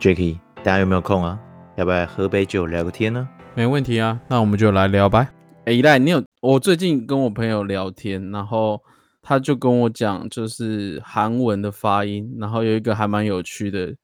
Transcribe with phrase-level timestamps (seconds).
[0.00, 1.36] Jacky，大家有没有空啊？
[1.76, 3.28] 要不要喝杯酒聊个天呢？
[3.56, 5.28] 没问题啊，那我们就来聊吧。
[5.64, 8.80] 哎，依赖，你有我最近跟我朋友聊天，然后
[9.20, 13.96] 他就跟我讲，就是韩文的发音，然后有一个还蛮有趣的，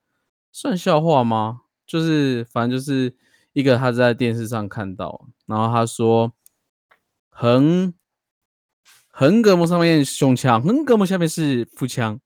[0.51, 1.61] 算笑话吗？
[1.87, 3.15] 就是反正就是
[3.53, 6.33] 一个他在电视上看到，然后他说
[7.29, 7.95] 横
[9.11, 12.19] 横膈膜上面胸腔，横膈膜下面是腹腔。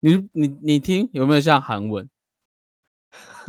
[0.00, 2.08] 你你你听有没有像韩文？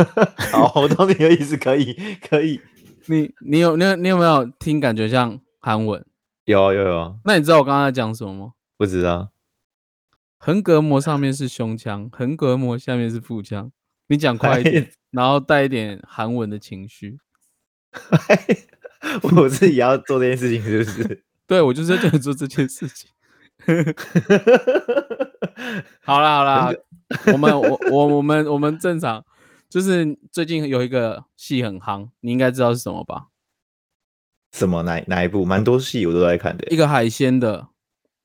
[0.52, 1.94] 好，我懂你的意思，可以
[2.27, 2.62] 可以。
[3.08, 6.03] 你你有你有你有没有听感觉像韩文？
[6.45, 7.20] 有有有。
[7.23, 8.52] 那你知道我刚刚在讲什么吗？
[8.77, 9.30] 不知道。
[10.38, 13.72] 横膈膜上面是胸腔，横膈膜下面是腹腔。
[14.08, 17.17] 你讲快一点， 然后带一点韩文的情绪。
[19.36, 21.23] 我自己要做这件事情，是不是？
[21.48, 23.09] 对，我就是在做这件事情。
[26.02, 26.73] 好啦好啦，
[27.33, 29.23] 我们我我我们我们正常，
[29.76, 33.28] 就是最近有一个戏很夯，你应该知道是什么吧？
[34.54, 35.44] 什么哪哪一部？
[35.44, 36.66] 蛮多戏我都在看的。
[36.70, 37.67] 一个海鲜的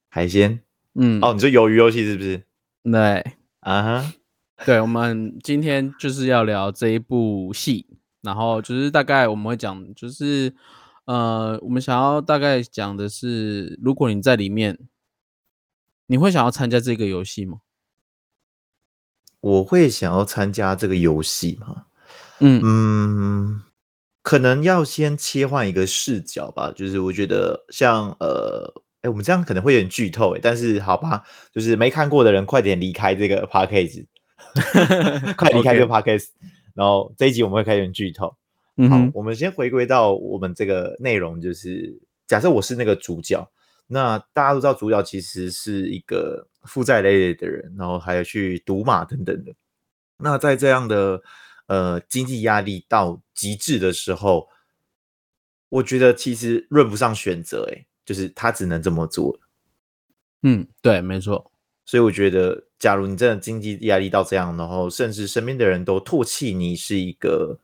[0.09, 0.63] 海鲜，
[0.95, 2.45] 嗯，哦，你说鱿鱼游戏是不是？
[2.85, 4.13] 对，啊哈，
[4.65, 7.85] 对，我们今天就是要聊这一部戏，
[8.21, 10.55] 然后就是大概我们会讲，就是
[11.07, 14.79] 呃，我们想要大概讲的是，如果你在里面。
[16.07, 17.59] 你会想要参加这个游戏吗？
[19.41, 21.85] 我会想要参加这个游戏吗？
[22.41, 23.63] 嗯嗯，
[24.23, 26.73] 可能要先切换一个视角吧。
[26.75, 34.05] 就是我觉得像呃，哎，我们这样可能会有点剧透哎，但是好吧，就是没看过的人快点离开这个 podcast，
[35.37, 36.29] 快离开这个 podcast。
[36.75, 38.35] 然后这一集我们会开点剧透。
[38.77, 43.47] 嗯，好，我们先回归到我们这个内容，就是假设我是那个主角。
[43.93, 49.55] 那大家都知道，主角其实是一个负债累累的人，然后还有去赌马等等的。
[50.19, 51.23] 那在这样的
[51.67, 54.49] 呃经济压力到极致的时候，
[55.69, 59.39] 我觉得其实论不上选择，诶，就是他只能这么做。
[60.43, 61.51] 嗯，对，没错。
[61.87, 67.59] 所以我觉得，假如你真的经济压力到这样，然后甚至身边的人都唾弃你是一个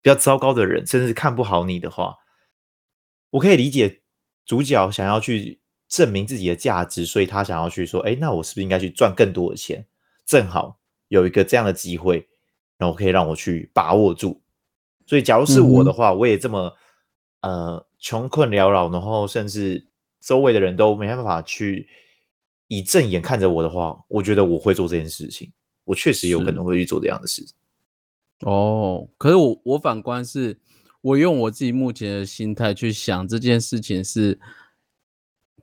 [0.00, 2.16] 比较糟糕的人，甚至看不好你的话，
[3.30, 4.02] 我可以理解。
[4.44, 9.86] 主角想要去证明自己的价值，所以他想要去说：“哎，那我是不是应该去赚更多的钱？
[10.24, 12.26] 正好有一个这样的机会，
[12.78, 14.40] 然后可以让我去把握住。”
[15.06, 16.72] 所以，假如是我的话，嗯、我也这么
[17.42, 19.86] 呃穷困潦倒，然后甚至
[20.20, 21.88] 周围的人都没办法去
[22.68, 25.52] 以正眼看着我的话，我觉得我会做这件事情。
[25.84, 27.46] 我确实有可能会去做这样的事。
[28.40, 30.58] 哦，可是我我反观是。
[31.02, 34.36] 我用我自己目前的心态去想这件事情是，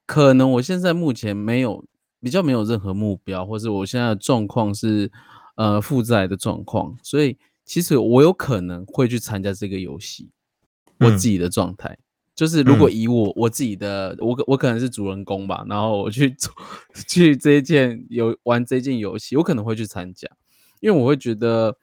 [0.05, 1.85] 可能我现在目前没有
[2.19, 5.11] 比较没有任何目标，或是我现在的状况是
[5.55, 10.29] 呃负债的状况，所以其实我有可能会去参加这个游戏。
[10.99, 12.03] 我自己的状态、嗯、
[12.35, 16.53] 就是，如果以我我自己的我我可能是主人公吧，然后我去做
[17.07, 20.29] 去这一件游玩这件游戏，我可能会去参加，
[20.79, 21.77] 因为我会觉得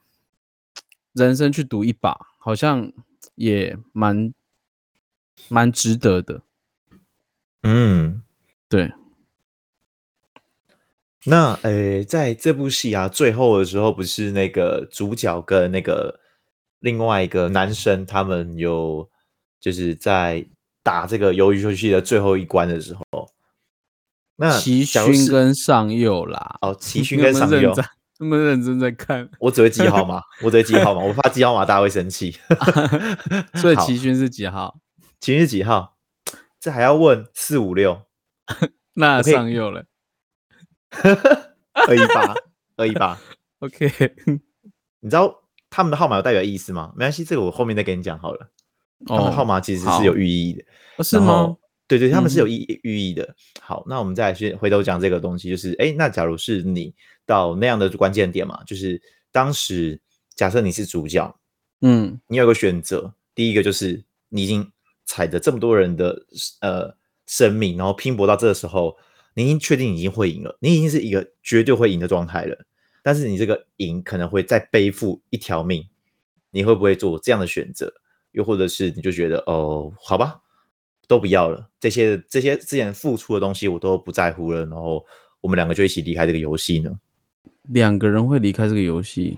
[1.13, 2.91] 人生去赌一把好像。
[3.35, 4.33] 也蛮
[5.47, 6.41] 蛮值得的，
[7.63, 8.21] 嗯，
[8.67, 8.91] 对。
[11.25, 16.19] 那诶，在这部戏啊，最后的时候，不是那个主角跟那个
[16.79, 19.07] 另外一个男生，他们有
[19.59, 20.43] 就是在
[20.81, 23.29] 打这个鱿鱼游戏的最后一关的时候，
[24.35, 27.71] 那齐勋跟上佑啦，哦，齐 勋跟上佑。
[28.17, 32.35] 那么认真在看，我只会记号码，我只会记号码，我怕记号码大家会生气。
[33.61, 34.79] 所以齐勋是几号？
[35.19, 35.95] 齐勋是几号？
[36.61, 38.03] 这还要问四五六？
[38.95, 39.83] 那上右了，
[41.73, 42.35] 二一八，
[42.77, 43.19] 二一八。
[43.59, 43.89] OK，
[45.01, 46.93] 你知道他们的号码有代表意思吗？
[46.95, 48.51] 没关系，这个我后面再跟你讲好了。
[49.05, 51.57] 他们的号码其实是有寓意的，是吗？
[51.87, 53.35] 对对，他们是有意寓意的。
[53.59, 56.93] 好，那我们再来去回头讲这个东西，就是哎，那假如是你。
[57.23, 59.01] 到那样的关键点嘛，就是
[59.31, 60.01] 当时
[60.35, 61.33] 假设你是主角，
[61.79, 64.69] 嗯，你有个选择，第一个就是你已经
[65.11, 66.25] 踩着这么多人的
[66.61, 68.95] 呃生命，然后拼搏到这个时候，
[69.33, 72.57] 你已经确定已经会赢了，你已经是一个绝对会赢的状态了。
[73.03, 75.85] 但是你这个赢可能会再背负一条命，
[76.51, 77.93] 你会不会做这样的选择？
[78.31, 80.39] 又或者是你就觉得哦，好吧，
[81.09, 85.05] 都不要了，这些这些之前付出的东西我都不在乎了，然后
[85.41, 86.97] 我们两个就一起离开这个游戏呢？
[87.63, 89.37] 两个人会离开这个游戏，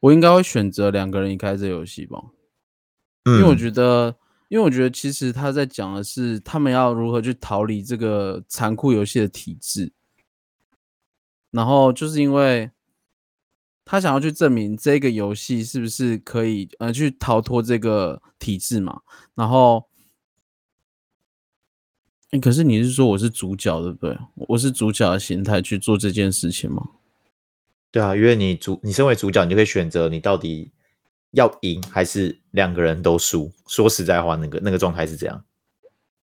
[0.00, 2.22] 我应该会选择两个人离开这个游戏吧，
[3.24, 4.14] 因为我觉得，
[4.48, 9.92] 因为我觉得其实他在讲的是他们要如何去逃离这个残酷游戏的体制，
[11.50, 12.70] 然后就是因为
[13.84, 19.00] 他想要去证明这个游戏是不是可以呃去逃脱这个体制嘛？
[19.34, 19.88] 然后，
[22.30, 24.18] 欸，可是你是说我是主角对不对？
[24.48, 26.90] 我是主角的形态去做这件事情吗？
[27.90, 30.72] 对啊，因为你主你身为主角，你就可以选择你到底
[31.34, 33.52] 要赢还是两个人都输。
[33.66, 35.44] 说实在话，那个那个状态是这样。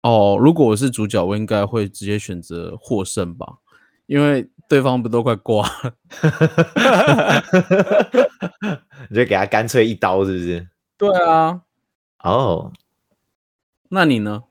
[0.02, 3.58] 哦，如果我是主角，我应该会直接选择获胜吧，
[4.06, 4.50] 因为。
[4.68, 5.94] 对方不都快挂了？
[9.08, 10.68] 你就给他干脆一刀，是不是？
[10.98, 11.62] 对啊。
[12.24, 12.72] 哦，oh.
[13.90, 14.42] 那你呢？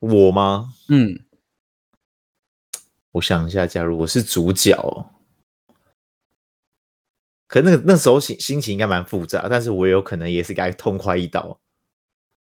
[0.00, 0.72] 我吗？
[0.88, 1.20] 嗯，
[3.12, 4.74] 我想一下，假如我是主角，
[7.46, 11.58] 可那个那时候心心情应该蛮复杂，但是我有可能也是该痛快一刀。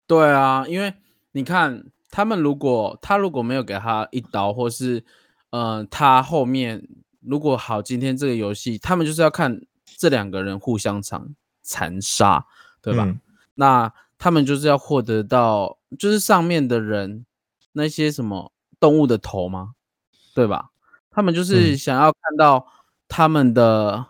[0.06, 0.94] 对啊，因为
[1.32, 5.04] 你看，他们如果他如果没有给他一刀，或是。
[5.50, 6.86] 呃，他后面
[7.20, 9.62] 如果好，今天这个游戏，他们就是要看
[9.96, 12.44] 这两个人互相残残杀，
[12.82, 13.04] 对吧？
[13.06, 13.18] 嗯、
[13.54, 17.24] 那他们就是要获得到，就是上面的人
[17.72, 19.72] 那些什么动物的头吗？
[20.34, 20.68] 对吧？
[21.10, 22.66] 他们就是想要看到
[23.08, 24.04] 他们的，嗯、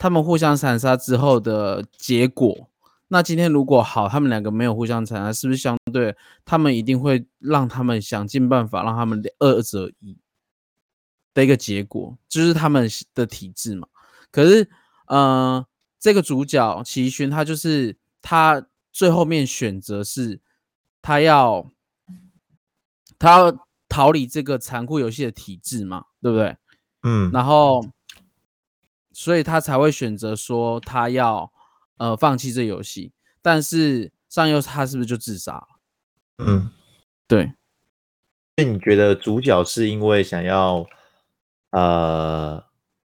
[0.00, 2.70] 他们互相残杀之后的结果。
[3.08, 6.16] 那今天如果好，他们两个没有互相残杀，是不是相对
[6.46, 10.16] 他们一定会让他们想尽办法让他们二择一？
[11.34, 13.86] 的一个结果就是他们的体制嘛。
[14.32, 14.70] 可是，
[15.06, 15.64] 呃，
[15.98, 20.40] 这个主角齐勋他就是他最后面选择是，
[21.02, 21.70] 他要
[23.18, 26.56] 他要逃离这个残酷游戏的体制嘛，对不对？
[27.02, 27.30] 嗯。
[27.32, 27.84] 然后，
[29.20, 31.52] 所以他才会选择说他要
[31.98, 33.12] 呃放弃这游戏。
[33.42, 35.66] 但是上优他是不是就自杀了？
[36.38, 36.70] 嗯，
[37.28, 37.52] 对。
[38.56, 40.86] 那你觉得主角是因为想要？
[41.72, 42.64] 呃，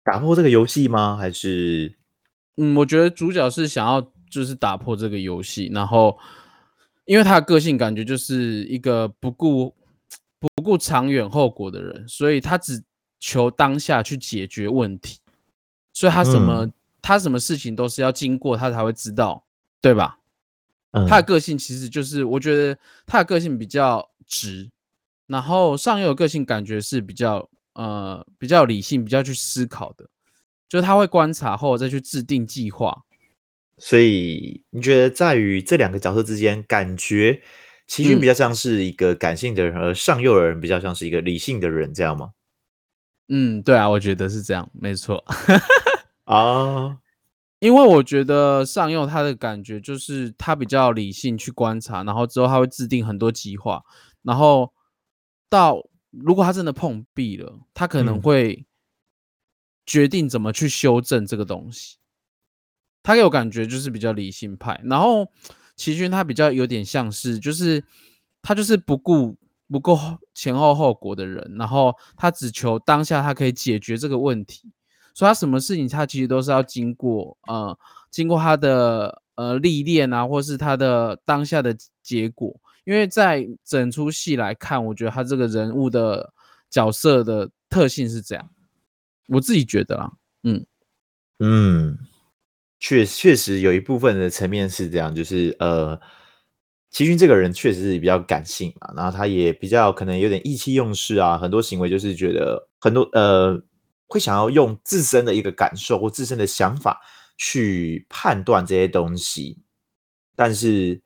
[0.03, 1.17] 打破这个游戏吗？
[1.17, 1.97] 还是，
[2.57, 6.19] 嗯，我觉得主角是想要就是打破这个游戏，然后
[7.05, 9.73] 因为他的个性感觉就是一个不顾
[10.41, 12.83] 不顾长远后果的人，所以他只
[13.21, 15.21] 求当下去解决问题，
[16.01, 19.45] 所以他什么、嗯、他什么事情都是要经过他才会知道，
[19.83, 20.19] 对吧？
[20.93, 24.71] 嗯、他的个性其实就是我觉得他的个性比较直，
[25.27, 27.49] 然后上游个性感觉是比较。
[27.75, 30.05] 呃，比较理性，比较去思考的，
[30.69, 33.05] 就是他会观察后再去制定计划。
[33.79, 37.41] 所以你觉得在于这两个角色之间，感觉
[37.87, 42.33] 齐勋比较像是一个感性的人，嗯、而上右的人比较像是一个理性的人，这样吗？
[43.29, 45.25] 嗯，对啊，我觉得是这样，没错。
[46.25, 46.99] 啊，
[47.59, 53.83] 因为我觉得上佑他的感觉就是他比较理性去观察，然后之后他会制定很多计划，
[54.23, 54.73] 然后
[55.49, 55.85] 到。
[56.13, 58.67] 如果他真的碰壁了，他可能会
[59.87, 61.99] 决定怎么去修正这个东西。
[61.99, 62.03] 嗯、
[63.05, 65.31] 他给我感觉就是比较理性派，然后
[65.77, 67.85] 齐勋他比较有点像是，就是
[68.43, 69.37] 他就是不顾
[69.69, 69.97] 不顾
[70.35, 74.73] 前后后果的人，然后他只求当下他可以解决这个问题，
[75.15, 77.79] 所以他什么事情他其实都是要经过呃
[78.11, 82.59] 经过他的呃历练啊，或是他的当下的结果。
[82.85, 86.33] 因为在整出戏来看，我觉得他这个人物的
[86.71, 88.51] 角色的特性是这样，
[89.29, 90.11] 我自己觉得啊，
[90.43, 90.65] 嗯
[91.39, 91.99] 嗯，
[92.81, 96.01] 确确实有一部分的层面是这样，就是呃，
[96.91, 103.63] 齐勋这个人确实是比较感性嘛，然后他也比较可能有点意气用事啊，很多行为就是觉得很多呃，
[104.11, 107.01] 会想要用自身的一个感受或自身的想法
[107.39, 109.63] 去判断这些东西，
[110.37, 111.01] 但是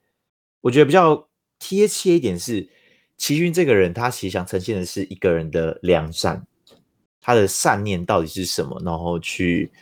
[0.63, 1.29] 我觉得比较。
[1.57, 2.69] 贴切一点是，
[3.17, 6.45] 齐勋这个人，他其实想呈现的是一个人的良善，
[7.23, 9.73] 他的善念到底是什么，然后去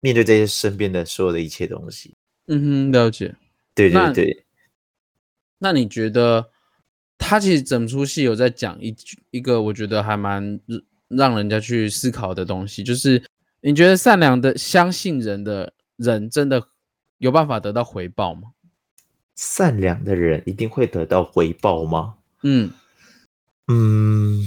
[0.00, 2.14] 面对这些身边的所有的一切东西。
[2.46, 3.34] 嗯哼，了解。
[3.74, 4.46] 对对对。
[5.58, 6.50] 那，那你觉得
[7.18, 8.96] 他其实整出戏有在讲一
[9.30, 10.58] 一个我觉得还蛮
[11.16, 13.22] 让人家去思考的东西，就是
[13.60, 16.68] 你觉得善良的相信人的人，真的
[17.18, 18.52] 有办法得到回报吗？
[19.36, 22.14] 善良的人一定会得到回报吗？
[22.42, 22.70] 嗯
[23.68, 24.42] 嗯，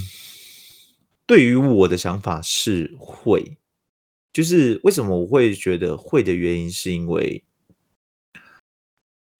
[1.26, 3.56] 对于我的想法是会，
[4.32, 7.42] 就是为什么我会觉得会的原因，是因为，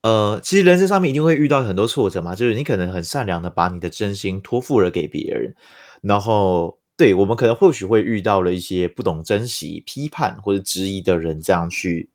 [0.03, 5.55] 呃，其实人生上面一定会遇到很多挫折嘛，就是你可能很善良的把你的真心托付了给别人，
[6.01, 12.11] 然后对我们可能或许会遇到了一些不懂珍惜、批判或者质疑的人，这样去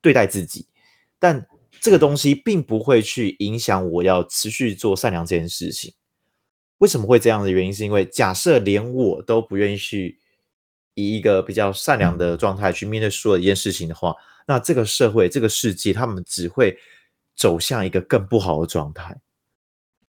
[0.00, 0.66] 对待自己，
[1.18, 1.46] 但。
[1.80, 5.94] 这个东西并不会去影响我要持续做善良这件事情。
[6.76, 10.18] 为什么会这样的原因，是因为假设连我都不愿意去
[10.92, 14.14] 以一个比较善良的状态去面对所有一件事情的话，
[14.46, 16.76] 那这个社会、这个世界，他们只会
[17.34, 19.18] 走向一个更不好的状态。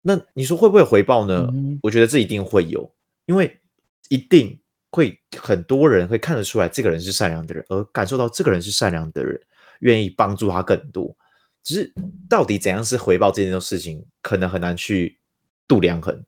[0.02, 1.49] 那你说会不会回报呢？
[1.52, 2.92] 嗯、我觉得这一定会有，
[3.26, 3.61] 因为
[4.10, 9.40] 一定会很多人会看得出来这个人是善良的人，而感受到这个人是善良的人，
[9.80, 11.16] 愿意帮助他更多。
[11.62, 11.94] 只是
[12.28, 15.18] 到底怎样是回报这件事情，可能很难去
[15.68, 16.24] 度量衡。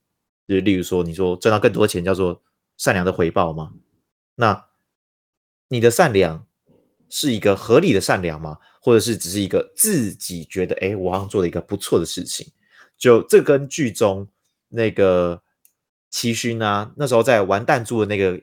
[0.46, 2.42] 就是例如说，你说赚到更多钱叫做
[2.76, 3.72] 善良的回报吗？
[4.36, 4.66] 那
[5.68, 6.46] 你的善良
[7.08, 8.58] 是一个合理的善良吗？
[8.80, 12.46] 或者是只是一个自己觉得，哎，我好像做了一个不错的事情？
[12.96, 14.28] 就这跟剧中
[14.68, 15.42] 那个
[16.12, 18.40] 齐勋啊，那时候在玩弹珠的那个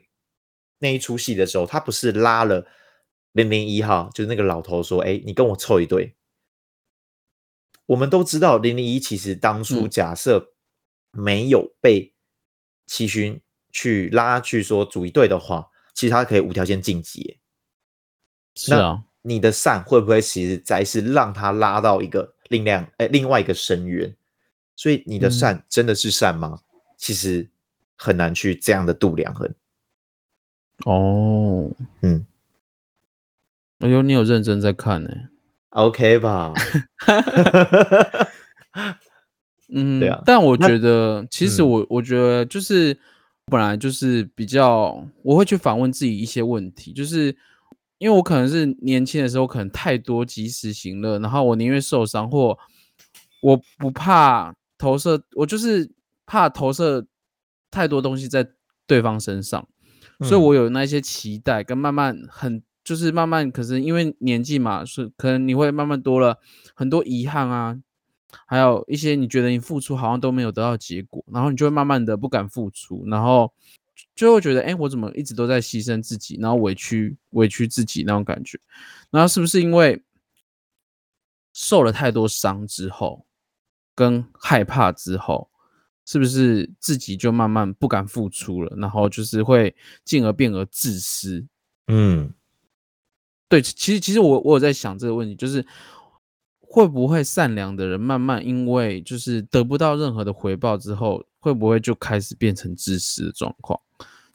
[0.80, 2.66] 那一出戏的时候，他不是拉了
[3.32, 6.16] 零零一号，就是那个老头说，哎，你跟我凑一对。
[7.86, 10.52] 我们都知道零零一其实当初假设
[11.12, 12.12] 没有被
[12.86, 13.40] 齐勋
[13.72, 17.38] 去拉去说组一队的话，其实他可以无条件晋级。
[18.56, 24.16] 是啊，你的善会不会其实才是让他拉到一个另量哎另外一个深渊？
[24.74, 26.60] 所以你的善真的是善吗？
[26.62, 26.64] 嗯、
[26.96, 27.48] 其实
[28.02, 29.46] 很难去这样的度量衡。
[30.86, 32.24] 哦，嗯，
[33.80, 35.28] 哎呦，你有认真在看呢、欸、
[35.70, 36.54] ？OK 吧？
[39.68, 40.22] 嗯，对啊。
[40.24, 42.98] 但我觉得，其实我我觉得就是
[43.44, 47.36] 本来就是比较，我会去反问自己一些问题，就是
[47.98, 52.58] 因为我可能是年轻的时候可能太多及时行乐，然后我宁愿受伤，或
[53.42, 54.54] 我不怕。
[54.78, 55.90] 投射，我就是
[56.24, 57.06] 怕投射
[57.70, 58.46] 太多东西在
[58.86, 59.68] 对方身上，
[60.18, 66.38] 嗯、所以我有那些期待跟慢慢很就是慢慢，可是因为年纪嘛，是可能你会慢慢多了
[66.74, 67.80] 很多遗憾啊，
[68.46, 73.52] 还有一些你觉得你付出好像都没有得到结果，然后你就会慢慢的不敢付出，然后
[74.14, 78.58] 就会觉得，哎，我怎么一直都在牺牲自己，然后委屈委屈自己那种感觉，
[79.10, 80.02] 然后是不是因为
[81.52, 83.24] 受了太多伤之后？
[83.92, 85.49] 跟害怕之后，
[86.04, 88.76] 是不是自己就慢慢不敢付出了？
[88.76, 91.46] 然后就是会进而变而自私。
[91.86, 92.32] 嗯，
[93.48, 95.64] 对，其实其实我我有在想这个问题，就是
[96.60, 103.80] 会不会善良的人慢慢因为就是得不到任何的回报之后，会不会就开始变成自私的状况？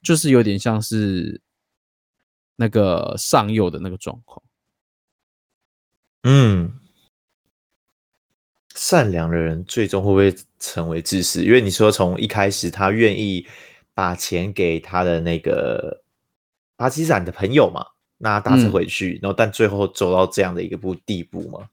[0.01, 1.41] 就是有点像是
[2.55, 4.43] 那个上右的那个状况。
[6.24, 6.79] 嗯。
[8.75, 11.44] 善良的人最终会不会成为自私？
[11.44, 13.48] 因为你说从一开始他愿意
[13.94, 16.03] 把钱给他的那个
[16.75, 17.86] 巴基斯坦的朋友嘛，
[18.17, 21.70] 那搭车回去，嗯、然后但最后走到这样的一个步地步嘛，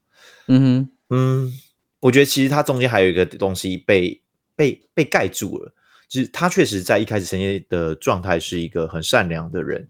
[0.47, 1.53] 嗯哼嗯，
[1.99, 4.21] 我觉得其实他中间还有一个东西被
[4.55, 5.73] 被被盖住了，
[6.07, 9.85] 就是他确实在一开始呈现的状态是一个很善良的人，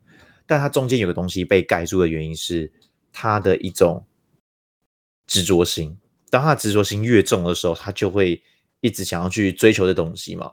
[0.48, 2.72] 但他中间有个东西被盖住的原因是
[3.12, 4.04] 他的一种
[5.28, 5.96] 执着心。
[6.34, 8.42] 当他执着心越重的时候，他就会
[8.80, 10.52] 一直想要去追求的东西嘛。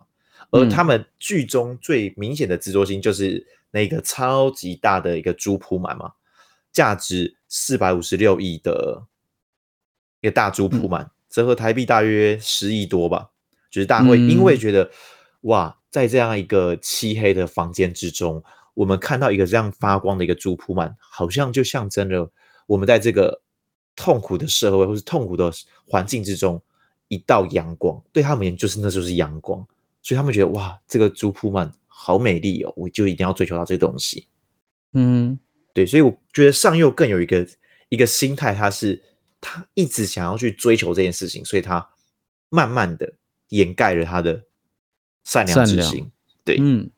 [0.50, 6.12] 而他们剧中最明显的执着心就是那个超级大的一个猪铺满嘛，
[6.70, 9.06] 价值四百五十六亿的
[10.20, 13.30] 一个大猪铺满，折合台币大约十亿多吧。
[13.70, 14.90] 就是大家会因为觉得
[15.42, 18.44] 哇，在这样一个漆黑的房间之中，
[18.74, 22.30] 我们看到一个这样发光的一个猪铺满，好像就象征了
[22.66, 23.40] 我们在这个。
[24.00, 25.52] 痛苦的社会或是痛苦的
[25.86, 26.58] 环境之中，
[27.08, 29.60] 一道阳光对他们而言就是那就是阳光，
[30.00, 34.26] 所以他们觉得哇，这个朱普曼好美丽哦，我就一定要追求到这个东西。
[34.94, 35.38] 嗯，
[35.74, 37.46] 对，所以我觉得上佑更有一个
[37.90, 39.02] 一个心态，他是
[39.38, 41.86] 他一直想要去追求这件事情，所以他
[42.48, 43.12] 慢慢的
[43.50, 44.44] 掩盖了他的
[45.24, 45.98] 善良之心。
[45.98, 46.10] 良
[46.42, 46.90] 对，嗯，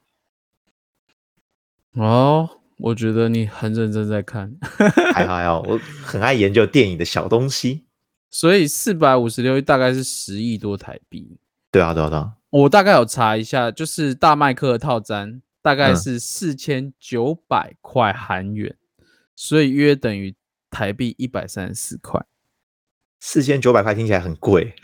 [1.94, 2.60] 哦。
[2.82, 4.52] 我觉得你很认真在看，
[5.14, 7.84] 还好还好，我很爱研究电影的小东西。
[8.28, 11.38] 所以四百五十六亿大概是十亿多台币。
[11.70, 12.32] 对啊，对啊，对啊。
[12.50, 19.04] 我大概有查一下，就是大麦克的套餐大概是四千九百块韩元，嗯、
[19.36, 20.34] 所以约等于
[20.68, 22.20] 台币一百三十四块。
[23.20, 24.74] 四千九百块听起来很贵。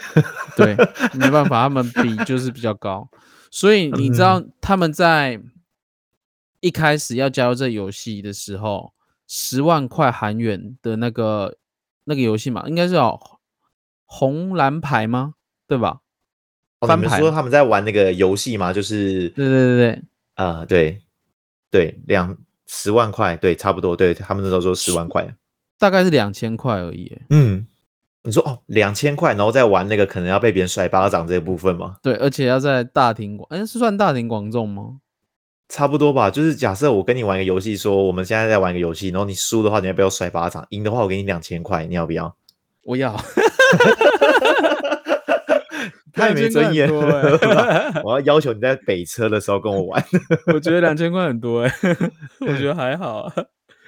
[0.57, 0.76] 对，
[1.19, 3.11] 没办法，他们比就是比较高，
[3.50, 5.40] 所以你知道他们在。
[6.60, 8.92] 一开始要加入这游戏的时候，
[9.26, 11.56] 十万块韩元的那个
[12.04, 13.20] 那个游戏嘛，应该是哦
[14.06, 15.34] 红蓝牌吗？
[15.66, 16.00] 对吧？
[16.80, 17.18] 翻牌。
[17.18, 18.72] 说他们在玩那个游戏吗？
[18.72, 20.02] 就是对对对对，
[20.34, 21.02] 啊、呃，对
[21.70, 22.36] 对，两
[22.66, 25.34] 十万块，对，差不多，对他们那时候说十万块，
[25.78, 27.20] 大概是两千块而已。
[27.30, 27.66] 嗯，
[28.22, 31.96] 你说哦，两千块，然后再玩那个可能要被别人甩巴掌这一部分吗？
[32.02, 35.00] 对，而且要在大庭广，哎，是算大庭广众吗？
[35.68, 36.30] 差不多吧。
[36.30, 40.66] 就是假设我跟你玩一个游戏，说我们现在在玩一个游戏，然后你输的话，你要不要甩巴掌？
[40.70, 42.37] 赢的话，我给你两千块，你要不要？
[42.84, 43.14] 我要。
[46.12, 47.38] 太没尊严了！
[47.38, 50.04] 欸、 我要要求你在北车的时候跟我玩。
[50.52, 51.96] 我觉得两千块很多哎、欸，
[52.42, 53.32] 我觉得还好啊。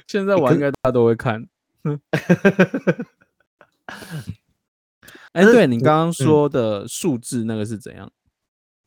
[0.07, 1.45] 现在玩应该大家都会看。
[5.33, 8.09] 哎、欸，对你刚刚说的数字那个是怎样？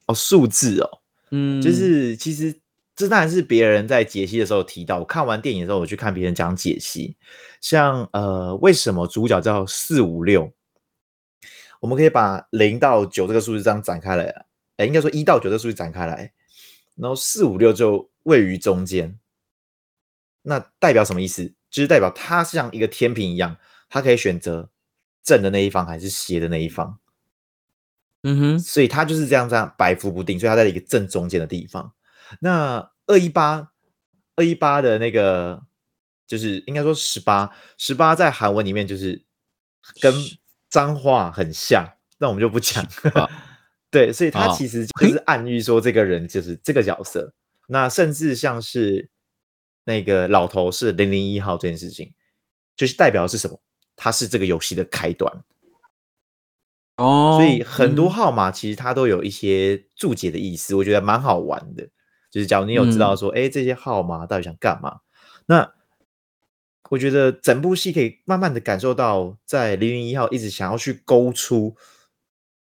[0.05, 0.89] 哦，数字哦，
[1.31, 2.55] 嗯，就是其实
[2.95, 4.99] 这当然是别人在解析的时候提到。
[4.99, 7.17] 我看完电影的时候，我去看别人讲解析，
[7.59, 10.53] 像呃，为什么主角叫四五六？
[11.79, 14.45] 我们可以把零到九这个数字这样展开来，
[14.77, 16.31] 哎，应该说一到九这个数字展开来，
[16.95, 19.19] 然后四五六就位于中间。
[20.43, 21.53] 那代表什么意思？
[21.69, 23.57] 就是代表它像一个天平一样，
[23.89, 24.69] 它可以选择
[25.23, 26.99] 正的那一方还是斜的那一方。
[28.21, 31.91] 嗯哼，所以它就是这样这样摆浮不定，所以它在一个正中间的地方。
[32.39, 33.71] 那二一八
[34.35, 35.61] 二一八的那个
[36.27, 39.23] 就是应该说十八十八在韩文里面就是
[40.01, 40.13] 跟。
[40.73, 41.87] 脏话很像，
[42.17, 42.83] 那我们就不讲。
[43.13, 43.29] 啊、
[43.91, 47.27] 对，所以他其实就是暗喻说这个人就是这个角色。
[47.27, 49.07] 啊、那甚至像是
[49.83, 52.11] 那个老头是零零一号这件事情，
[52.75, 53.61] 就是代表的是什么？
[53.95, 55.31] 他是这个游戏的开端。
[56.95, 61.87] 哦，所以很多号码其实它都有一些注解的意思，我觉得蛮好玩的。
[62.33, 65.01] 就是假如你有知道说，哎、嗯，这些号码到底想干嘛？
[65.45, 65.71] 那。
[66.89, 71.75] 我觉得整部戏可以慢慢的感受到，在零零一号一直想要去勾出，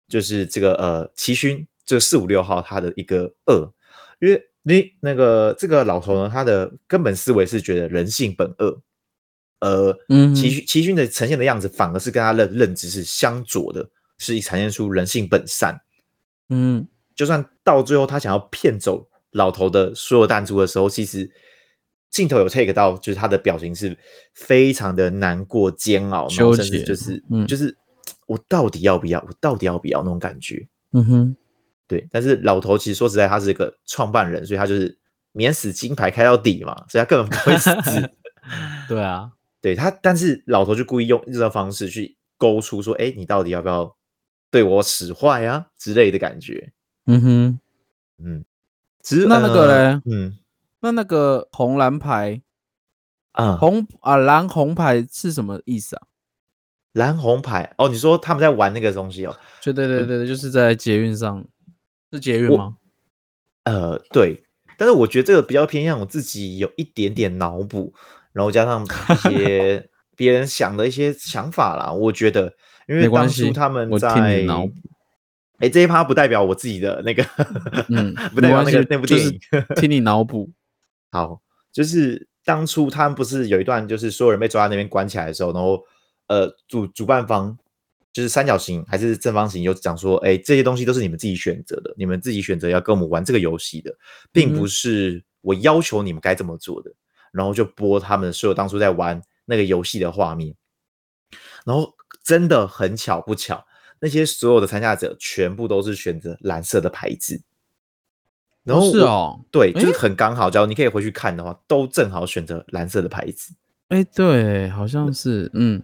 [0.06, 3.72] 就是这个呃齐勋这个四五六号他的一个恶，
[4.20, 8.80] 因为你那个这个老头呢，他的根本思维是觉得人性本恶，
[9.58, 15.80] 呃，嗯，齐勋齐勋的呈现的样子反而是跟他的认知是相左的，是呈现出人性本善，
[16.50, 16.86] 嗯，
[17.16, 21.30] 就算到最后他想要骗走老头的所有弹珠的时候，其实。
[22.10, 23.96] 镜头有 take 到，就是他的表情是
[24.34, 27.72] 非常的难过、煎熬，然后甚至就是，嗯，就是
[28.26, 29.24] 我到底要不要？
[29.28, 30.66] 我到底要不要那种感觉？
[30.90, 31.36] 嗯哼，
[31.86, 32.08] 对。
[32.10, 34.98] 但是老头其实说实在，他是一个创办人，所以他就是
[35.30, 37.70] 免死金牌开到底嘛，所以他根本不会死。
[38.88, 39.30] 对啊，
[39.62, 43.96] 对他，但是老头就故意用这种方式去勾出说：“哎，你到底要不要
[44.50, 46.72] 对我使坏啊？”之类的感觉。
[47.06, 47.60] 嗯哼，
[48.18, 48.44] 嗯，
[49.28, 50.36] 那那个嘞，呃、嗯。
[50.82, 52.40] 那那个红蓝牌
[53.32, 56.02] 啊，红啊蓝红牌是什么意思啊？
[56.92, 59.36] 蓝红牌哦，你说他们在玩那个东西哦？
[59.62, 61.44] 对对对对，就是在捷运上，
[62.10, 62.76] 是捷运吗？
[63.64, 64.42] 呃，对，
[64.78, 67.92] 但是我觉得这个比较偏向我自己有一点点脑补，
[68.32, 69.86] 然后加上一些
[70.16, 71.92] 别人想的一些想法啦。
[71.92, 72.50] 我觉得，
[72.88, 74.46] 因为当初他们在
[75.60, 77.22] 哎，这一趴不代表我自己的那个，
[77.88, 79.38] 嗯， 不代表那个那部电影，
[79.76, 80.50] 听你脑补。
[81.12, 85.80] 好，就是当初他们不是有一段，就是所有人被抓在那边关起来的时候，然后
[86.26, 87.56] 呃，主主办方
[88.12, 93.94] 就是三角形还是正方形，就讲说，哎，这些东西都是你们自己选择的，你们自己选择要跟我们玩这个游戏的，
[94.32, 96.90] 并不是我要求你们该这么做的。
[96.90, 96.94] 嗯、
[97.32, 100.54] 然后就播他们所有当初在玩那个游戏的画面，
[101.64, 101.92] 然后
[102.24, 103.64] 真的很巧不巧，
[104.00, 107.40] 那些所有的参加者全部都是选择蓝色的牌子。
[108.62, 113.54] 然后是哦，对，就是很刚好，假如你可以回去看的话，都正好选择蓝色的牌子。
[113.88, 115.82] 哎，对，好像是，嗯，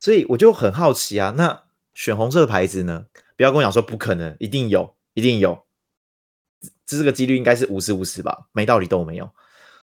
[0.00, 1.62] 所以我就很好奇啊，那
[1.94, 3.06] 选红色的牌子呢？
[3.36, 5.64] 不要跟我讲说不可能，一定有，一定有，
[6.84, 9.30] 这这个几率应该是五十五十吧，没道理都没有。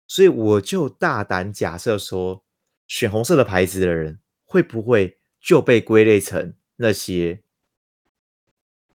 [0.09, 2.43] 所以我就大胆假设说，
[2.89, 7.41] 选红色的牌子的人会不会就被归类成那些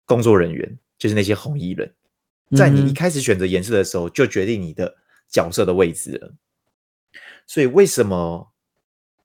[0.07, 1.93] 工作人员，就是那些红衣人？
[2.55, 4.95] 在你一开始选择颜色的时候，就决定你的
[5.29, 6.33] 角色的位置了。
[7.45, 8.51] 所以为什么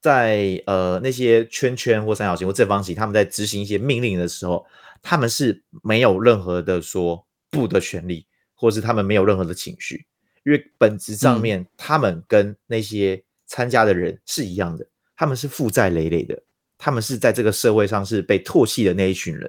[0.00, 4.66] 在呃那些圈圈或三角形或正方形，他们在执行一些命令的时候，
[5.00, 10.04] 他们是没有任何的说不的权利，或是他们没有任何的情绪，
[10.44, 16.42] 因为本质上面他们跟那些参加的人是一样的，他们是负债累累的，
[16.76, 19.48] 他们是在这个社会上是被唾弃的那一群人。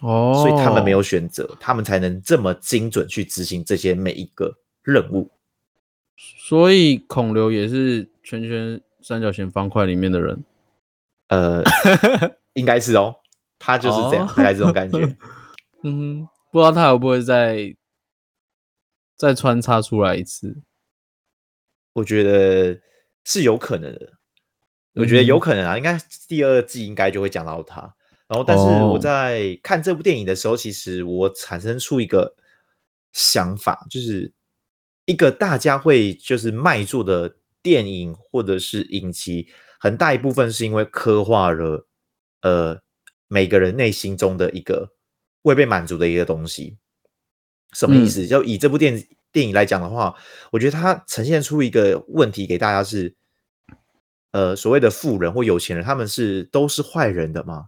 [0.00, 5.30] 哦，所以他们没有选择，他们才能这么精准去执行这些每一个任务。
[6.16, 10.44] 所以孔刘也是圈圈、三角形、方块里面的人，
[11.28, 11.62] 呃，
[12.54, 13.14] 应该是哦，
[13.58, 15.16] 他就是这样，大概、哦、这种感觉。
[15.84, 17.74] 嗯，不知道他会不会再
[19.16, 20.62] 再穿插出来一次？
[21.94, 22.80] 我觉得
[23.24, 24.12] 是有可能的，
[24.94, 27.94] 我觉得有可能啊，应该第二季应该就会讲到他。
[28.30, 32.36] 然后，但是我在看这部电影的时候，其实我产生出一个
[33.12, 34.32] 想法，就是
[35.04, 39.48] 一个大家会就是卖座的电影或者是影集，
[39.80, 41.88] 很大一部分是因为刻画了
[42.42, 42.80] 呃
[43.26, 44.92] 每个人内心中的一个
[45.42, 46.78] 未被满足的一个东西。
[47.72, 48.22] 什么意思？
[48.24, 50.14] 嗯、就以这部电电影来讲的话，
[50.52, 53.16] 我觉得它呈现出一个问题给大家是，
[54.30, 57.66] 呃，所谓的富人或有钱人，他们是都是坏人的吗？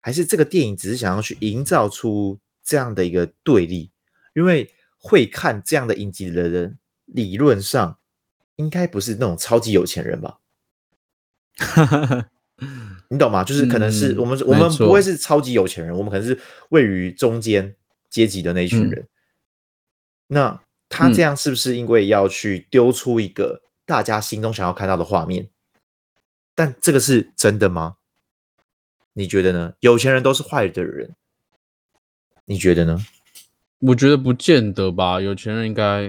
[0.00, 3.90] 还是这个电影只是想要去营造出这样的一个对立？
[4.34, 7.98] 因为会看这样的影集的人，理论上
[8.56, 10.38] 应该不是那种超级有钱人吧？
[13.10, 13.42] 你懂吗？
[13.44, 16.38] 就是可能是我们、嗯、我们不会是超级有钱人，我们可能是
[16.70, 17.74] 位于中间
[18.10, 19.02] 阶级的那一群人。
[19.02, 19.08] 嗯
[20.30, 25.44] 那他这样是不是因为要去丢出一个大家心中想要看到的画面？
[25.44, 25.50] 嗯、
[26.54, 27.97] 但这个是真的吗？
[29.18, 29.74] 你觉得呢？
[29.80, 31.16] 有钱人都是坏的人，
[32.44, 33.04] 你觉得呢？
[33.80, 35.20] 我觉得不见得吧。
[35.20, 36.02] 有钱人应该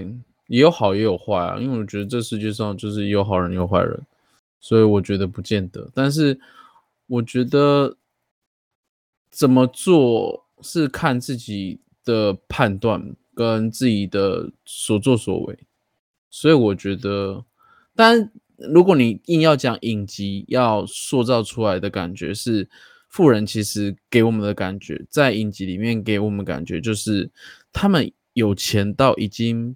[0.45, 3.99] 也有好也有坏啊，因为我觉得这世界上就是有好人有坏人，
[4.59, 5.89] 所以我觉得不见得。
[5.95, 6.39] 但是
[7.07, 7.97] 我觉得
[9.31, 13.15] 怎么做是看自己的判断。
[13.35, 15.57] 跟自己的所作所为，
[16.29, 17.45] 所以我觉得，
[17.95, 22.67] 但如果你硬要讲影集要塑造出来的感觉是
[23.09, 27.29] 富人，其实给我们的感觉，在影集里面给我们感觉就是
[27.73, 29.75] 他们有钱到已经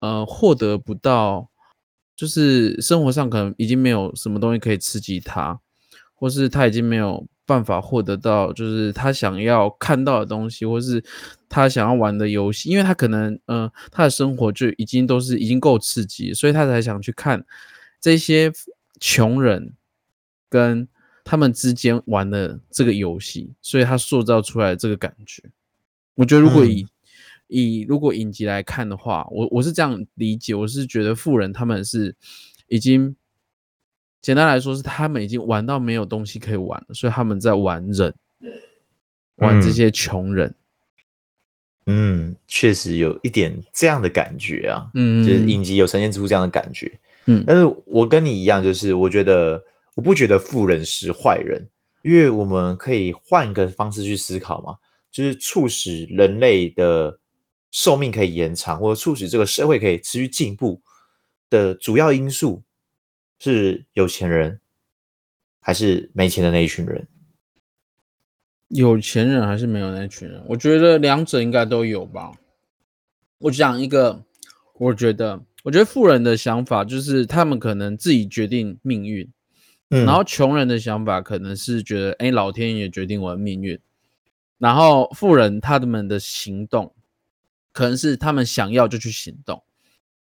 [0.00, 1.48] 呃获得不到，
[2.16, 5.60] 就是生活上可能已经没有什么东西可以刺激他，
[6.14, 7.26] 或是他已经没有。
[7.44, 11.02] 办法获得到就是他想要看到的东西，或是
[11.48, 17.44] 他想要玩的游戏，因为他可能，嗯、他的生活就已经都是已经够刺激，所以他才想去看
[18.00, 18.50] 这些
[19.00, 19.74] 穷人
[20.48, 20.88] 跟
[21.24, 25.42] 他们之间玩的这个游戏，所以他塑造出来这个感觉。
[26.14, 26.88] 我觉得如果以、嗯、
[27.48, 32.14] 以如果影集来看的话，我我是这样理解，我是觉得富人他们是
[32.68, 33.14] 已经。
[34.20, 38.14] 简单来说，是他们已经玩到没有东西可以玩了，所以他们在玩人，
[39.34, 40.54] 玩这些穷人。
[41.86, 44.88] 嗯，确实有一点这样的感觉啊。
[44.94, 47.00] 嗯，就是影集有呈现出这样的感觉。
[47.26, 49.60] 嗯，但是我跟你一样，就是我觉得
[49.94, 51.68] 我不觉得富人是坏人，
[52.02, 54.76] 因为我们可以换一个方式去思考嘛，
[55.10, 57.18] 就是促使人类的
[57.70, 60.80] 寿命可以延长，或者促使这个社会可以持续进步
[61.50, 62.62] 的主要因素。
[63.44, 64.60] 是有钱人，
[65.58, 67.08] 还是没钱的那一群人？
[68.68, 70.40] 有钱人还是没有那一群人？
[70.46, 72.30] 我觉得两者应该都有吧。
[73.38, 74.24] 我讲一个，
[74.74, 79.28] 我觉得，我觉得富人的想法就是他们可能自己决定命运，
[79.94, 83.78] 嗯，然后穷人的想法可能是觉得，哎，老天爷决定我的命运。
[84.56, 86.94] 然后富人他们的行动，
[87.72, 89.62] 可能是他们想要就去行动，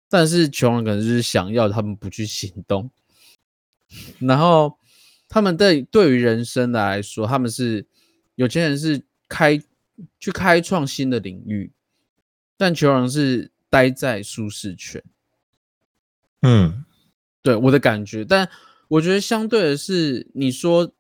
[0.10, 2.90] 但是穷人可能就是想要他们不去行动。
[4.20, 4.78] 然后，
[5.28, 7.86] 他们对对于人生的来说，他们是
[8.36, 9.62] 有钱人是开
[10.18, 11.74] 去开创新的领域，
[12.56, 15.04] 但穷人是待在舒适圈。
[16.42, 16.86] 嗯，
[17.42, 18.48] 对我的感觉，但
[18.88, 20.92] 我觉得相对的是，你说，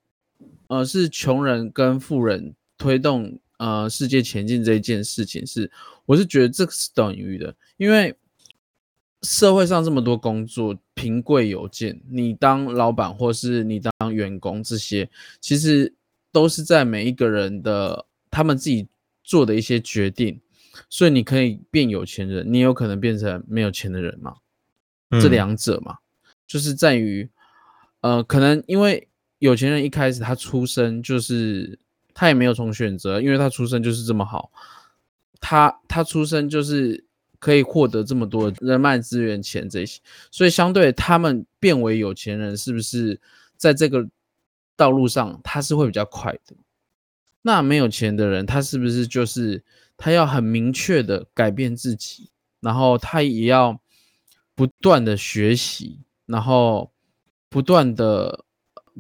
[0.67, 5.71] 呃，是穷人跟富人推动呃世界前进这一件事情是，
[6.05, 8.15] 我是觉得这个是等于的，因为。
[9.23, 11.99] 社会上这么多工作，贫贵有贱。
[12.07, 15.09] 你当老板或是你当员工，这些
[15.41, 15.91] 其实
[16.31, 18.87] 都是在每一个人的他们自己
[19.23, 20.39] 做的一些决定。
[20.87, 24.35] 所以你可以变有钱人，你有可能变成没有钱的人嘛？
[25.09, 25.97] 嗯、这两者嘛，
[26.45, 27.27] 就是在于，
[28.01, 29.07] 呃，可能因为
[29.39, 31.79] 有钱人一开始他出生就是
[32.13, 34.51] 他也没有从选择，因为他出生就是这么好，
[35.39, 37.05] 他他出生就是。
[37.39, 43.21] 可以获得这么多人脉资源、钱这些，所以相对他们变为有钱人，是不是
[43.55, 44.09] 在这个
[44.75, 46.55] 道路上他是会比较快的？
[47.43, 49.63] 那没有钱的人，他是不是就是
[49.97, 53.79] 他要很明确的改变自己，然后他也要
[54.55, 56.91] 不断的学习，然后
[57.49, 58.45] 不断的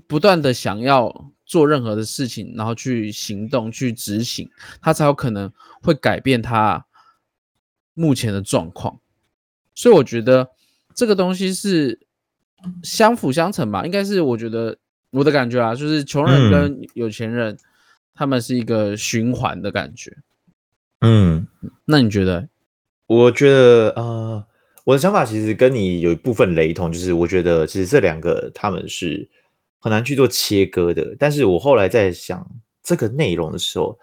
[0.07, 4.49] 不断的想要做任何的事情，然后去行动去执行，
[4.81, 6.83] 他才有可能会改变他。
[7.99, 8.99] 目前的状况，
[9.73, 10.51] 所以我觉得
[10.93, 11.99] 这个东西是
[12.83, 14.77] 相辅相成吧，应该是我觉得
[15.09, 17.57] 我的感觉啊，就是穷人跟有钱人，嗯、
[18.13, 20.15] 他们是一个循环的感觉。
[21.01, 21.47] 嗯，
[21.85, 22.47] 那你觉得？
[23.07, 24.45] 我觉得呃，
[24.87, 29.29] 我的想法其实跟你有一部分雷同，就是我觉得其实这两个他们是
[29.79, 31.13] 很难去做切割的。
[31.19, 32.49] 但是我后来在想
[32.81, 33.99] 这个内容的时候，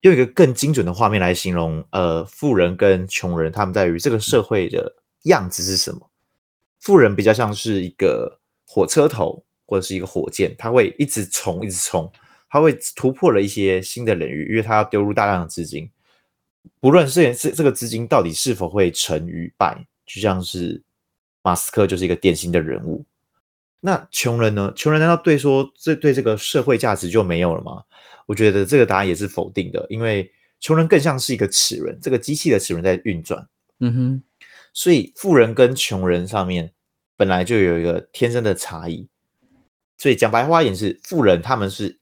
[0.00, 4.90] 用一个更精准的画面来形容，呃，富人跟穷人他们在于这个社会的
[5.24, 6.10] 样子是什么？
[6.80, 12.10] 富人比较像是一个火车头或者是一个火箭，他会一直冲，一直冲，
[12.48, 15.90] 他会突破了一些新的领域，因为他要丢入大量的资金，
[16.80, 20.82] 不论是这这个资金到底是否会成与败，就像是
[21.42, 23.04] 马斯克就是一个典型的人物。
[23.80, 24.72] 那穷人呢？
[24.74, 27.84] 穷人难道对说这对这个社会价值就没有了吗？
[28.26, 33.46] 我觉得这个答案也是否定的，因为穷人更像是一个齿轮，这个机器的齿轮在运转。
[33.78, 34.22] 嗯哼，
[34.72, 36.72] 所以富人跟穷人上面
[37.16, 39.06] 本来就有一个天生的差异。
[39.98, 42.00] 所以讲白话一点是，富人他们是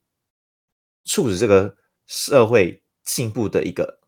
[1.05, 3.99] 促使这个社会进步的一个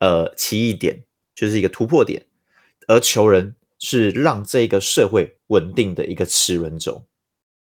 [0.00, 1.02] 呃奇异点，
[1.34, 2.26] 就是一个突破点，
[2.88, 3.54] 而求人。
[3.82, 7.02] 是让这个社会稳定的一个齿轮轴，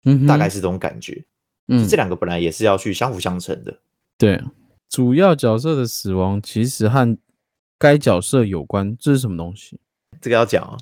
[0.05, 1.21] 嗯，大概是这种感觉。
[1.67, 3.79] 嗯，这两个本来也是要去相辅相成的。
[4.17, 4.41] 对，
[4.87, 7.17] 主要角色的死亡其实和
[7.77, 8.95] 该角色有关。
[8.97, 9.77] 这是什么东西？
[10.21, 10.77] 这个要讲啊。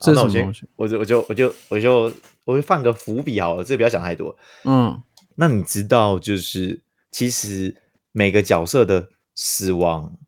[0.00, 0.66] 这是什么东西？
[0.74, 4.36] 我就我就我就我就我就放个伏笔好了，这个不要讲太多。
[4.64, 5.00] 嗯，
[5.36, 7.76] 那你知道，就是其实
[8.10, 10.18] 每个角色的死亡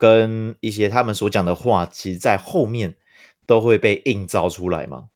[0.00, 2.96] 跟一些他们所讲的话，其实在后面。
[3.46, 5.08] 都会被映照出来嘛？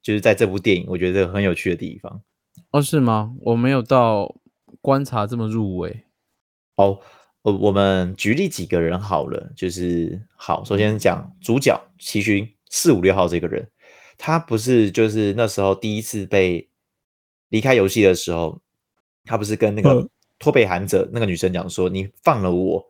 [0.00, 2.22] 就是在这部电影，我觉得这个很有趣的地方。
[2.70, 3.34] 哦，是吗？
[3.40, 4.32] 我没有到
[4.80, 6.04] 观察这么入微。
[6.76, 7.00] 哦，
[7.42, 13.68] 我我们举例几个人好了，就是好，首先讲主角齐勋四五六号这个人，
[14.16, 16.70] 他不是就是那时候第一次被
[17.48, 18.60] 离开游戏的时候，
[19.24, 20.08] 他不是跟那个
[20.38, 22.86] 托北韩者那个女生讲说：“你放了我，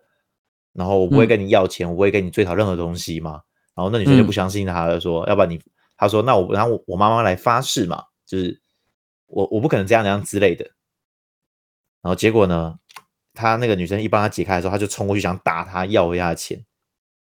[0.74, 3.40] 然后我不会跟你要钱，嗯、我不会跟你追讨任何东西嘛？”
[3.74, 5.60] 然后那女生就不相信他，了说：“要不然你，
[5.96, 8.60] 他说那我然后我妈妈来发誓嘛，就是
[9.26, 10.64] 我我不可能这样那样之类的。”
[12.02, 12.78] 然后结果呢，
[13.32, 16.62] 他那个女生一帮他解开的时候，他就冲过去想打他，要回他的钱。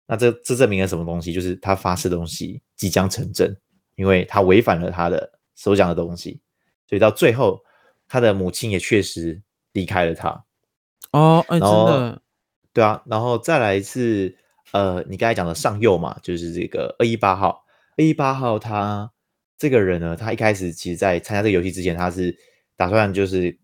[0.06, 1.32] 那这这证明了什么东西？
[1.32, 3.56] 就是他发誓的东西即将成真，
[3.94, 6.40] 因为他违反了他的所讲的东西，
[6.86, 7.62] 所以到最后
[8.06, 9.40] 他的母亲也确实
[9.72, 10.44] 离开了他。
[11.12, 12.20] 哦，哎，真的，
[12.74, 14.36] 对啊，然后再来一次。
[14.72, 17.64] 呃，你刚才讲的上右嘛，就是这个二一八号。
[17.96, 19.08] 二一八号他
[19.56, 22.36] 这个人呢，他一开始其实，在参加这个游戏之前，他是
[22.74, 23.56] 打算就是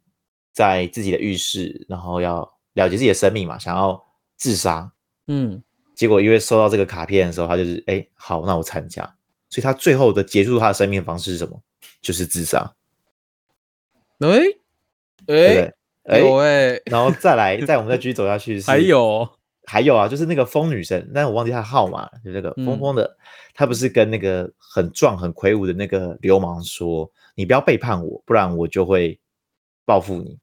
[0.53, 4.01] 在自己的浴室，然后要了结自己的生命嘛，想要
[4.37, 4.93] 自杀。
[5.27, 5.61] 嗯，
[5.97, 9.03] 结果因为收到这个卡片的时候，他就是哎，好，那我参加。
[9.49, 11.61] 所以他最后的结束他的生命的方式是什么？
[12.01, 12.73] 就是自杀。
[14.21, 14.29] 哎
[15.27, 19.29] 哎哎哎，然后再来， 再我们再继续走下去，还有。
[19.67, 23.17] 还有啊，就是那个疯女神，但是我忘记她的号码了，就那个疯疯的，
[23.55, 29.21] 她、嗯、不是跟那个很壮很魁梧的那个流氓说：“你不要背叛我，不然我就会
[29.85, 30.37] 报复你。”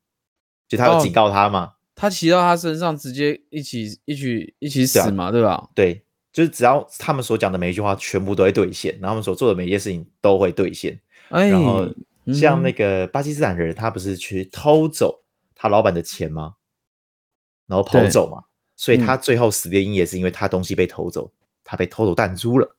[0.69, 5.67] 就他有警告他嘛、哦，他骑到他身上，直接一起一起一起死嘛，对吧？
[5.75, 10.97] 对，就是只要他们所讲的每一句话全部都会兑现，然后他们所做的每一件事情都会兑现。
[11.29, 11.85] 哎，然后
[12.33, 15.19] 像那个巴基斯坦人，他不是去偷走
[15.57, 16.55] 他老板的钱吗？
[17.65, 18.43] 然后跑走嘛。
[18.75, 22.75] 所以他最后死的原因也是因为他东西被偷走，嗯、他被偷走弹珠了。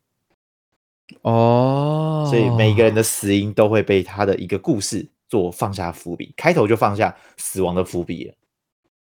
[1.23, 8.35] 哦，所以每一个人的死因都会被他的一个故事做放下伏笔，开头就放下死亡的伏笔了。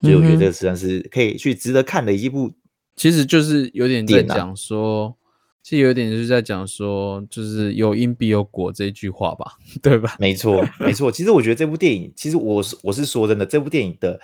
[0.00, 2.50] 所以我觉得这个实际上是可以去值得看的一部，
[2.96, 5.14] 其实就是有点在讲说，
[5.62, 10.16] 其实有点就是在讲说，就是有因必有果这一句话吧， 对吧？
[10.18, 11.10] 没错，没错。
[11.12, 14.20] 其实我觉得这部电影，其实我是我是说真的，这部电影的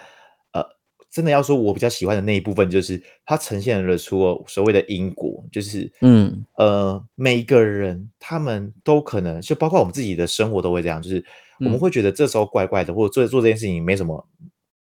[0.53, 0.65] 呃。
[1.09, 11.25] 真的要说，我比较喜欢的那一部分，就是它呈现了出所谓的因果，就是嗯呃，每一个人他们都可能，就包括我们自己的生活都会这样，就是
[11.61, 14.29] 我们会觉得这时候怪怪的，或者做做这件事情没什么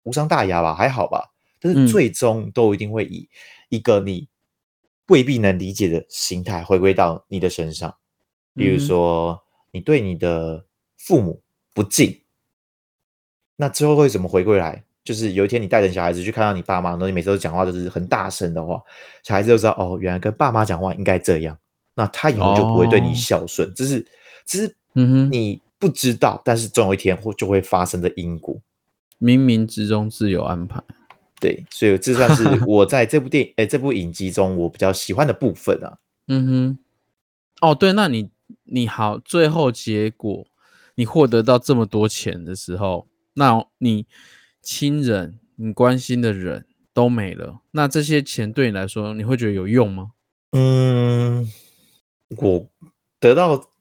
[0.03, 1.23] 无伤大雅吧，还好吧，
[1.61, 3.29] 但是最终都一定会以
[3.69, 4.27] 一个你
[5.09, 7.93] 未必能理解的形态回归到你的身上，
[8.55, 9.39] 比如说
[9.71, 10.65] 你对你的
[10.97, 11.41] 父母
[11.73, 12.21] 不敬，
[13.55, 14.83] 那之后会怎么回归来？
[15.03, 18.79] 就是有一天你带着小孩子去看到你爸妈，然后你每次都讲话都是很大声的话，
[19.23, 21.57] 小孩子就知道哦，原来跟爸妈讲话应该这样，
[21.95, 23.71] 那他以后就不会对你孝顺。
[23.75, 24.07] 这、哦、是，
[24.45, 28.55] 这是，嗯哼，你不知道，嗯、但是总有一天会就会发生的因果，
[29.19, 30.79] 冥冥之中自有安排。
[31.39, 35.97] 对，所以这算是 我在这部电影，哎，这部影集中我比较喜欢的部分啊。
[36.27, 36.79] 嗯哼，
[37.61, 38.29] 哦，对，那你
[38.65, 40.45] 你好，最后结果
[40.95, 44.05] 你获得到这么多钱的时候，那你。
[44.61, 50.11] 亲人，你关心的人都没了，那这些钱对你来说，你会觉得有用吗？
[50.51, 51.49] 嗯，
[52.35, 52.69] 我
[53.21, 53.71] 得到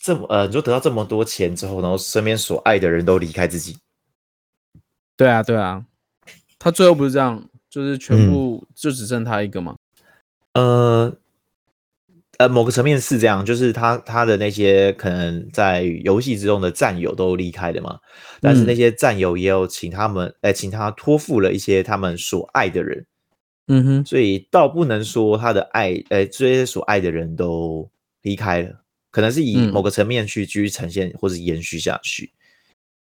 [0.00, 3.76] 这么呃，你说得到这么多钱之后，然后身边所爱的人都离开自己。
[5.16, 5.84] 对啊，对啊，
[6.58, 9.76] 他最后不是这样，就是全部就只剩他一个吗？
[10.52, 11.16] 嗯、呃
[12.38, 17.98] 呃，某个层面是这样，就是他他的那些可能在游戏之中的战友都离开了嘛，
[18.40, 23.06] 但是那些战友也有请他们，哎、嗯，请他托付了一些他们所爱的人。
[23.66, 27.90] 嗯哼，所以倒不能说他的爱，呃，这些所爱的人都
[28.22, 32.32] 离开了，可能是以某个层面去继续呈现或者延续下去。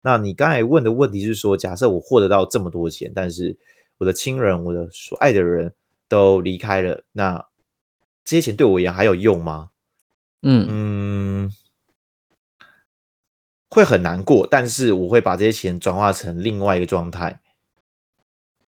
[0.01, 3.57] 嗯、那你刚才问的问题是说，假设我获得到这么多钱，但是
[3.97, 5.73] 我的亲人、我的所爱的人
[6.07, 7.45] 都离开了，那
[8.23, 9.69] 这些钱对我而言还有用吗？
[10.41, 11.51] 嗯嗯，
[13.69, 17.39] 会很难过，但是我会把这些钱转化成另外一个状态，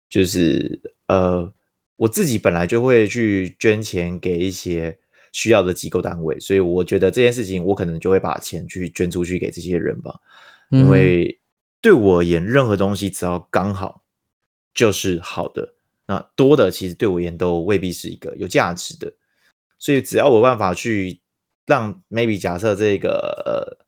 [0.09, 1.53] 就是呃。
[1.99, 4.99] 我自己本来就会去捐钱给一些
[5.33, 10.15] 需要的机构单位，所以我觉得这件事情，我可能就会把钱去捐出去给这些人吧。
[10.71, 11.41] 因为
[11.81, 14.05] 对我而言，任何东西只要刚好
[14.75, 15.75] 就是好的，
[16.07, 19.13] 那多的其实对我而言都未必是一个有价值的。
[19.79, 21.21] 所以只要我办法去
[21.67, 23.87] 让 maybe 假设这个呃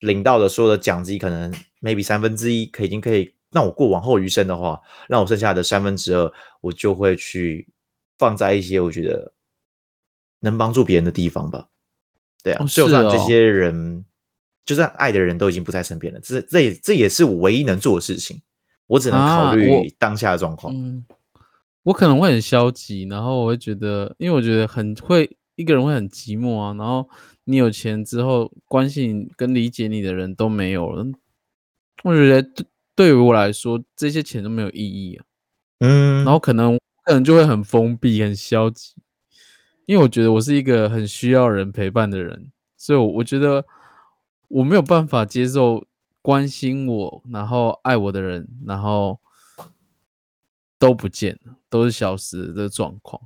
[0.00, 3.34] 领到的所有的奖金，可能 maybe 三分之一可已经可以。
[3.52, 7.66] 让我过往后余生的话，让我剩下的三分之二，我就会去
[8.18, 9.32] 放在一些我觉得
[10.40, 11.68] 能帮助别人的地方吧。
[12.42, 14.04] 对啊，就算这些人，
[14.66, 18.42] 就算爱的人都已经不在身边了，这这也这也是我唯一能做的事情。
[18.86, 20.74] 我只能考虑当下的状况。
[20.76, 21.02] 嗯，
[21.84, 26.74] 我可能会很消极，然后我会觉得，因为我觉得很会一个人会很寂寞啊。
[26.74, 27.08] 然后
[27.44, 31.06] 你有钱之后，关心跟理解你的人都没有了，
[32.04, 32.46] 我觉得。
[32.96, 35.24] 对于我来说，这些钱都没有意义啊。
[35.80, 38.94] 嗯，然后可能可能就会很封闭、很消极，
[39.84, 43.62] 因为我觉得我是一个很需要人陪伴的人，所以我觉得
[44.48, 45.84] 我没有办法接受
[46.22, 49.18] 关心我、然后爱我的人，然后
[50.78, 53.20] 都不见了，都是消失的状况。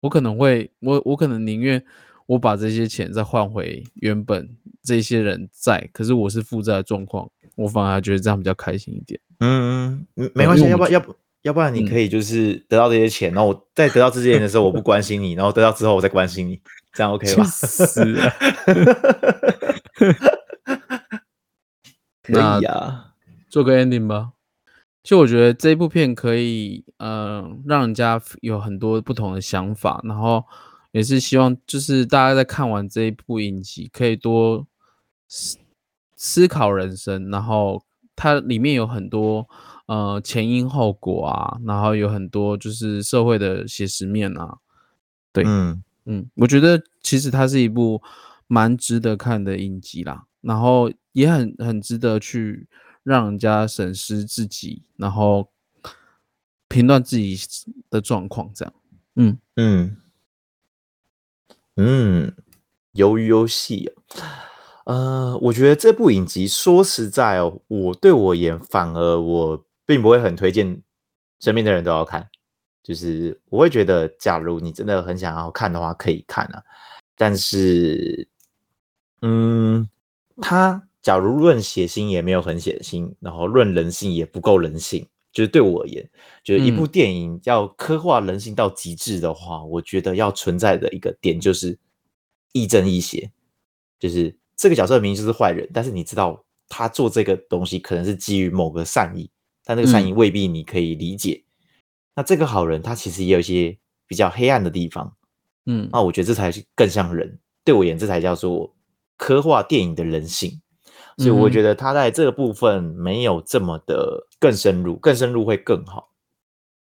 [0.00, 1.84] 我可能会，我我可能宁愿
[2.26, 4.48] 我把这些钱再换回原本
[4.82, 7.30] 这些人在，可是我是负债的状况。
[7.54, 9.20] 我反而觉得这样比较开心一点。
[9.40, 16.60] 嗯嗯，没关系，要不要不要不然你可以就是得到这些钱，嗯、然后我在得到这些钱的时候我不关心你，然后得到之后我再关心你，
[16.92, 17.44] 这样 OK 吧？
[17.44, 18.32] 是啊，
[22.22, 23.14] 可以啊，
[23.48, 24.32] 做个 ending 吧。
[25.02, 30.44] 就我觉得这部片可以，呃，让人家有很多不同的想法，然后
[30.92, 34.66] 也是希望就是大家在看完这一部影集可以多。
[36.14, 37.82] 思考人生，然后
[38.14, 39.48] 它里面有很多
[39.86, 44.58] 呃前因后果啊，然后有很多就是社会的写实面啊，
[45.32, 48.02] 对，嗯嗯，我觉得其实它是一部
[48.46, 52.68] 蛮值得看的影集啦，然后也很很值得去
[53.02, 55.48] 让人家审视自己，然后
[56.68, 57.38] 评断自己
[57.88, 58.74] 的状况，这样，
[59.16, 59.96] 嗯嗯
[61.76, 62.34] 嗯，
[62.94, 63.90] 鱿鱼游戏。
[64.84, 70.82] 呃，我觉得这部影集说实在哦，我对我也，反而我并不会很推荐
[71.40, 72.28] 身边的人都要看。
[72.82, 76.60] 就是我会觉得，假如你真的很想要看的话，可以看啊。
[77.16, 78.26] 但是，
[79.20, 79.88] 嗯，
[80.40, 85.06] 他假如论血腥也没有很血腥，然后论人性也不够人性。
[85.32, 86.10] 就是对我而言，
[86.44, 91.78] 就是一部电影要刻画人性到极致的话，嗯，我觉得要存在的一个点就是
[92.52, 93.30] 亦正亦邪，
[93.98, 94.36] 就是。
[94.54, 99.28] 这个角色明明就是坏人，但是你知道他做这个东西可能是基于某个善意，
[99.64, 101.42] 但这个善意未必你可以理解。
[101.42, 101.48] 嗯、
[102.16, 105.16] 那这个好人他其实也有一些比较黑暗的地方，
[105.66, 107.40] 嗯，那我觉得这才是更像人。
[107.64, 108.72] 对我而言，这才叫做
[109.16, 110.60] 刻画电影的人性。
[111.18, 116.10] 所以我觉得他在这个部分没有这么的更深入，更深入会更好。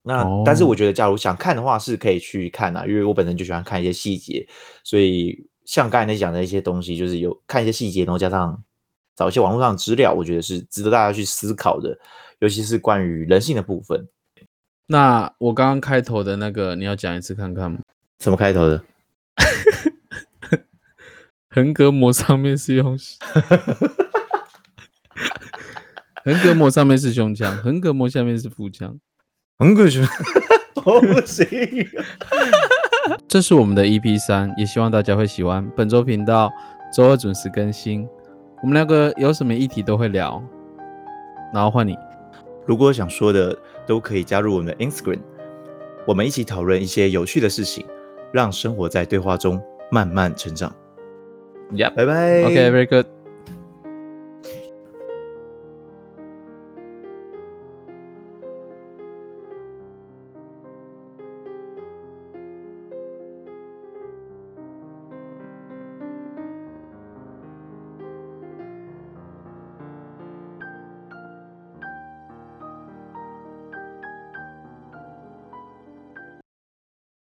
[0.03, 4.47] 那、哦、但是我觉得，假如想看的话，是可以去看啊，因为我本身就喜欢看一些细节，
[4.85, 5.47] 所以。
[5.67, 8.61] 像刚才那讲的一些东西，就是有看一些细节，然后加上
[9.15, 11.97] 找一些网络上的资料，我觉得是值得大家去思考的，
[12.41, 14.09] 尤其是关于人性的部分。
[14.87, 17.79] 那我刚刚开头的那个，你要讲一次看看吗？
[18.19, 18.83] 什么开头的？
[21.53, 22.97] 横膈膜上面是用，
[26.25, 28.97] 横膈膜上面是胸腔，横膈膜下面是腹腔，
[29.59, 30.09] 横膈膜，
[30.87, 31.45] 我不行。
[33.27, 35.69] 这是我们的 EP 三，也希望大家会喜欢。
[35.77, 36.53] 本周频道
[36.95, 38.07] 周二准时更新，
[38.63, 40.41] 我们两个有什么议题都会聊。
[41.53, 41.99] 然后换你，
[42.65, 45.19] 如果想说的都可以加入我们的 Instagram，
[46.07, 47.85] 我们一起讨论一些有趣的事情，
[48.33, 50.73] 让生活在对话中慢慢成长。
[51.73, 51.97] Yep.
[51.97, 52.43] Bye bye.
[52.51, 53.07] Okay, very good.